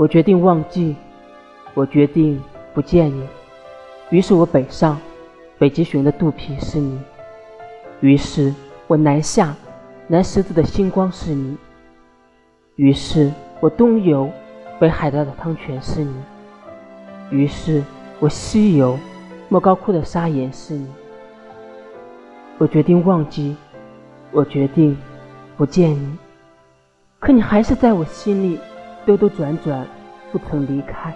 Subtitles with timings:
[0.00, 0.96] 我决定忘记，
[1.74, 2.42] 我决定
[2.72, 3.28] 不见你。
[4.08, 4.98] 于是我北上，
[5.58, 6.96] 北极熊的肚皮是你；
[8.00, 8.54] 于是
[8.86, 9.54] 我南下，
[10.06, 11.54] 南十字的星光是你；
[12.76, 14.30] 于是我东游，
[14.78, 16.14] 北海道的汤泉是你；
[17.30, 17.84] 于是
[18.20, 18.98] 我西游，
[19.50, 20.88] 莫高窟的砂岩是你。
[22.56, 23.54] 我决定忘记，
[24.32, 24.96] 我决定
[25.58, 26.16] 不见你，
[27.18, 28.58] 可你还是在我心里
[29.06, 29.86] 兜兜转转，
[30.30, 31.14] 不曾离开。